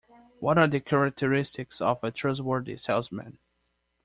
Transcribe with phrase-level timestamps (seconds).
[0.39, 3.37] What are the characteristics of a trustworthy salesman?